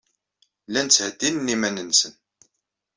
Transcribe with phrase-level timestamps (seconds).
[0.67, 2.13] Llan ttheddinen iman-nsen.